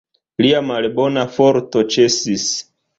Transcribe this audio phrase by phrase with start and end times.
[0.45, 2.53] Lia malbona farto ĉesis.